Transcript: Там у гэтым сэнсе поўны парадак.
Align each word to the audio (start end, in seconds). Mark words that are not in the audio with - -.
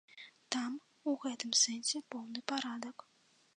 Там 0.55 0.71
у 1.11 1.13
гэтым 1.27 1.51
сэнсе 1.65 1.97
поўны 2.13 2.39
парадак. 2.53 2.97